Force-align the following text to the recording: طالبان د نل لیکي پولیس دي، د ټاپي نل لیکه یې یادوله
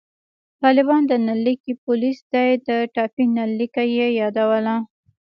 طالبان 0.61 1.01
د 1.07 1.13
نل 1.25 1.39
لیکي 1.47 1.73
پولیس 1.85 2.17
دي، 2.33 2.49
د 2.67 2.69
ټاپي 2.95 3.25
نل 3.37 3.49
لیکه 3.59 3.83
یې 3.95 4.07
یادوله 4.21 4.75